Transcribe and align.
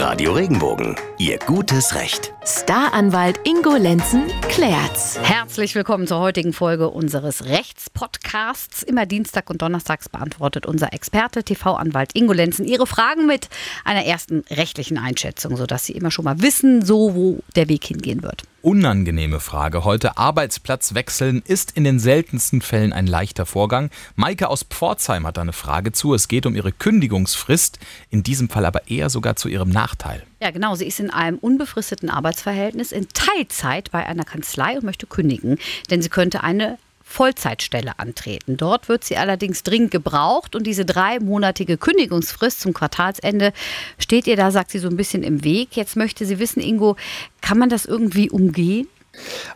Radio 0.00 0.32
Regenbogen, 0.32 0.96
Ihr 1.20 1.36
gutes 1.36 1.94
Recht. 1.96 2.32
Staranwalt 2.46 3.46
Ingo 3.46 3.76
Lenzen 3.76 4.28
klärt's. 4.48 5.18
Herzlich 5.22 5.74
willkommen 5.74 6.06
zur 6.06 6.18
heutigen 6.18 6.54
Folge 6.54 6.88
unseres 6.88 7.44
Rechtspodcasts. 7.44 8.82
Immer 8.82 9.04
Dienstag 9.04 9.50
und 9.50 9.60
Donnerstags 9.60 10.08
beantwortet 10.08 10.64
unser 10.64 10.94
Experte, 10.94 11.44
TV-Anwalt 11.44 12.12
Ingo 12.14 12.32
Lenzen, 12.32 12.64
Ihre 12.64 12.86
Fragen 12.86 13.26
mit 13.26 13.50
einer 13.84 14.06
ersten 14.06 14.44
rechtlichen 14.48 14.96
Einschätzung, 14.96 15.58
sodass 15.58 15.84
Sie 15.84 15.92
immer 15.92 16.10
schon 16.10 16.24
mal 16.24 16.40
wissen, 16.40 16.82
so 16.82 17.14
wo 17.14 17.40
der 17.54 17.68
Weg 17.68 17.84
hingehen 17.84 18.22
wird. 18.22 18.44
Unangenehme 18.62 19.40
Frage 19.40 19.84
heute. 19.84 20.16
Arbeitsplatz 20.16 20.94
wechseln 20.94 21.42
ist 21.44 21.72
in 21.72 21.84
den 21.84 21.98
seltensten 21.98 22.62
Fällen 22.62 22.94
ein 22.94 23.06
leichter 23.06 23.44
Vorgang. 23.44 23.90
Maike 24.16 24.48
aus 24.48 24.62
Pforzheim 24.62 25.26
hat 25.26 25.36
da 25.36 25.42
eine 25.42 25.52
Frage 25.52 25.92
zu. 25.92 26.14
Es 26.14 26.28
geht 26.28 26.46
um 26.46 26.56
ihre 26.56 26.72
Kündigungsfrist, 26.72 27.78
in 28.08 28.22
diesem 28.22 28.48
Fall 28.48 28.64
aber 28.64 28.88
eher 28.88 29.10
sogar 29.10 29.36
zu 29.36 29.48
ihrem 29.48 29.68
Nachteil. 29.68 30.22
Ja, 30.42 30.50
genau. 30.50 30.74
Sie 30.74 30.86
ist 30.86 31.00
in 31.00 31.10
einem 31.10 31.38
unbefristeten 31.38 32.08
Arbeitsverhältnis 32.08 32.92
in 32.92 33.08
Teilzeit 33.08 33.90
bei 33.90 34.06
einer 34.06 34.24
Kanzlei 34.24 34.76
und 34.76 34.84
möchte 34.84 35.06
kündigen, 35.06 35.58
denn 35.90 36.00
sie 36.00 36.08
könnte 36.08 36.42
eine 36.42 36.78
Vollzeitstelle 37.04 37.98
antreten. 37.98 38.56
Dort 38.56 38.88
wird 38.88 39.04
sie 39.04 39.16
allerdings 39.16 39.64
dringend 39.64 39.90
gebraucht 39.90 40.54
und 40.54 40.66
diese 40.66 40.84
dreimonatige 40.84 41.76
Kündigungsfrist 41.76 42.60
zum 42.60 42.72
Quartalsende 42.72 43.52
steht 43.98 44.26
ihr 44.26 44.36
da, 44.36 44.50
sagt 44.50 44.70
sie, 44.70 44.78
so 44.78 44.88
ein 44.88 44.96
bisschen 44.96 45.24
im 45.24 45.44
Weg. 45.44 45.76
Jetzt 45.76 45.96
möchte 45.96 46.24
sie 46.24 46.38
wissen, 46.38 46.60
Ingo, 46.60 46.96
kann 47.40 47.58
man 47.58 47.68
das 47.68 47.84
irgendwie 47.84 48.30
umgehen? 48.30 48.86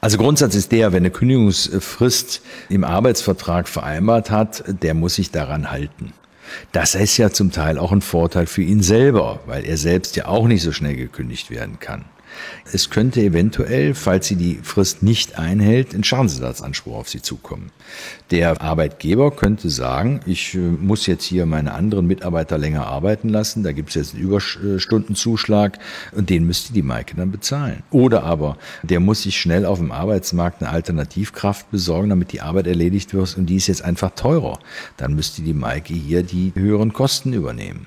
Also 0.00 0.16
Grundsatz 0.16 0.54
ist 0.54 0.72
der, 0.72 0.92
wenn 0.92 1.02
eine 1.02 1.10
Kündigungsfrist 1.10 2.40
im 2.70 2.84
Arbeitsvertrag 2.84 3.68
vereinbart 3.68 4.30
hat, 4.30 4.64
der 4.66 4.94
muss 4.94 5.14
sich 5.16 5.30
daran 5.30 5.70
halten. 5.70 6.14
Das 6.72 6.94
ist 6.94 7.16
ja 7.16 7.30
zum 7.30 7.52
Teil 7.52 7.78
auch 7.78 7.92
ein 7.92 8.00
Vorteil 8.00 8.46
für 8.46 8.62
ihn 8.62 8.82
selber, 8.82 9.40
weil 9.46 9.64
er 9.64 9.76
selbst 9.76 10.16
ja 10.16 10.26
auch 10.26 10.46
nicht 10.46 10.62
so 10.62 10.72
schnell 10.72 10.96
gekündigt 10.96 11.50
werden 11.50 11.78
kann. 11.80 12.04
Es 12.72 12.90
könnte 12.90 13.20
eventuell, 13.20 13.94
falls 13.94 14.26
sie 14.26 14.36
die 14.36 14.60
Frist 14.62 15.02
nicht 15.02 15.38
einhält, 15.38 15.94
ein 15.94 16.04
Schadensersatzanspruch 16.04 16.96
auf 16.96 17.08
sie 17.08 17.22
zukommen. 17.22 17.70
Der 18.30 18.60
Arbeitgeber 18.60 19.30
könnte 19.30 19.68
sagen, 19.68 20.20
ich 20.26 20.54
äh, 20.54 20.58
muss 20.58 21.06
jetzt 21.06 21.24
hier 21.24 21.46
meine 21.46 21.74
anderen 21.74 22.06
Mitarbeiter 22.06 22.58
länger 22.58 22.86
arbeiten 22.86 23.28
lassen, 23.28 23.62
da 23.62 23.72
gibt 23.72 23.90
es 23.90 23.94
jetzt 23.96 24.14
einen 24.14 24.24
Überstundenzuschlag 24.24 25.78
und 26.12 26.30
den 26.30 26.46
müsste 26.46 26.72
die 26.72 26.82
Maike 26.82 27.16
dann 27.16 27.30
bezahlen. 27.30 27.82
Oder 27.90 28.22
aber 28.22 28.56
der 28.82 29.00
muss 29.00 29.22
sich 29.22 29.38
schnell 29.38 29.66
auf 29.66 29.78
dem 29.78 29.92
Arbeitsmarkt 29.92 30.62
eine 30.62 30.70
Alternativkraft 30.70 31.70
besorgen, 31.70 32.10
damit 32.10 32.32
die 32.32 32.40
Arbeit 32.40 32.66
erledigt 32.66 33.14
wird 33.14 33.36
und 33.36 33.46
die 33.46 33.56
ist 33.56 33.66
jetzt 33.66 33.84
einfach 33.84 34.10
teurer. 34.14 34.58
Dann 34.96 35.14
müsste 35.14 35.42
die 35.42 35.54
Maike 35.54 35.94
hier 35.94 36.22
die 36.22 36.52
höheren 36.54 36.92
Kosten 36.92 37.32
übernehmen. 37.32 37.86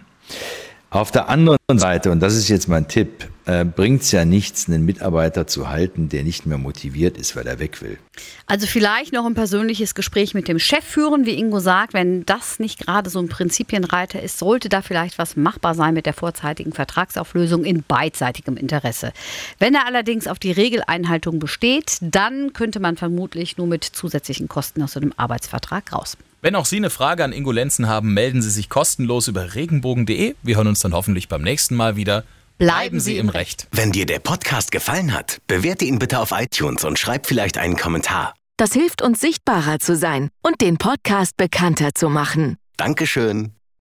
Auf 0.96 1.12
der 1.12 1.28
anderen 1.28 1.58
Seite, 1.74 2.10
und 2.10 2.22
das 2.22 2.36
ist 2.36 2.48
jetzt 2.48 2.70
mein 2.70 2.88
Tipp, 2.88 3.28
äh, 3.44 3.66
bringt 3.66 4.04
es 4.04 4.14
ja 4.14 4.24
nichts, 4.24 4.70
einen 4.70 4.86
Mitarbeiter 4.86 5.46
zu 5.46 5.68
halten, 5.68 6.08
der 6.08 6.24
nicht 6.24 6.46
mehr 6.46 6.58
motiviert 6.58 7.18
ist, 7.18 7.36
weil 7.36 7.46
er 7.46 7.60
weg 7.60 7.82
will. 7.82 7.98
Also 8.46 8.66
vielleicht 8.66 9.12
noch 9.12 9.26
ein 9.26 9.34
persönliches 9.34 9.94
Gespräch 9.94 10.34
mit 10.34 10.48
dem 10.48 10.58
Chef 10.58 10.86
führen, 10.86 11.26
wie 11.26 11.38
Ingo 11.38 11.60
sagt. 11.60 11.94
Wenn 11.94 12.26
das 12.26 12.60
nicht 12.60 12.80
gerade 12.80 13.10
so 13.10 13.20
ein 13.20 13.28
Prinzipienreiter 13.28 14.24
ist, 14.24 14.40
sollte 14.40 14.70
da 14.70 14.82
vielleicht 14.82 15.18
was 15.18 15.36
machbar 15.36 15.76
sein 15.76 15.96
mit 15.96 16.06
der 16.06 16.14
vorzeitigen 16.14 16.72
Vertragsauflösung 16.72 17.66
in 17.66 17.84
beidseitigem 17.84 18.56
Interesse. 18.56 19.12
Wenn 19.60 19.76
er 19.76 19.88
allerdings 19.88 20.28
auf 20.28 20.40
die 20.40 20.54
Regeleinhaltung 20.54 21.40
besteht, 21.40 21.98
dann 22.00 22.54
könnte 22.54 22.80
man 22.80 22.96
vermutlich 22.96 23.58
nur 23.58 23.68
mit 23.68 23.84
zusätzlichen 23.84 24.48
Kosten 24.48 24.82
aus 24.82 24.94
so 24.94 25.02
einem 25.02 25.12
Arbeitsvertrag 25.18 25.92
raus. 25.92 26.16
Wenn 26.46 26.54
auch 26.54 26.68
Sie 26.68 26.78
eine 26.78 26.92
Frage 26.92 27.24
an 27.24 27.34
Ingo 27.34 27.52
Lenzen 27.52 27.88
haben, 27.88 28.14
melden 28.14 28.44
Sie 28.44 28.52
sich 28.52 28.70
kostenlos 28.70 29.28
über 29.28 29.56
regenbogen.de. 29.56 30.36
Wir 30.44 30.58
hören 30.58 30.68
uns 30.68 30.80
dann 30.80 30.94
hoffentlich 30.94 31.28
beim 31.28 31.42
nächsten 31.42 31.74
Mal 31.74 31.96
wieder. 31.96 32.24
Bleiben 32.60 33.00
Sie 33.00 33.18
im 33.18 33.30
Recht. 33.30 33.68
Wenn 33.72 33.92
dir 33.92 34.06
der 34.06 34.20
Podcast 34.20 34.72
gefallen 34.72 35.12
hat, 35.12 35.40
bewerte 35.48 35.86
ihn 35.86 35.98
bitte 35.98 36.20
auf 36.20 36.30
iTunes 36.32 36.84
und 36.84 37.00
schreib 37.00 37.26
vielleicht 37.26 37.58
einen 37.58 37.78
Kommentar. 37.78 38.36
Das 38.58 38.74
hilft 38.74 39.02
uns 39.02 39.20
sichtbarer 39.20 39.80
zu 39.80 39.96
sein 39.96 40.30
und 40.44 40.62
den 40.62 40.78
Podcast 40.78 41.36
bekannter 41.36 41.96
zu 41.96 42.10
machen. 42.10 42.58
Dankeschön. 42.78 43.55